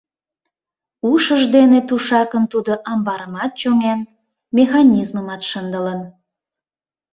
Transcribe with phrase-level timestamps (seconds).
[1.11, 3.99] Ушыж дене тушакын тудо амбарымат чоҥен,
[4.57, 6.01] механизмымат шындылын.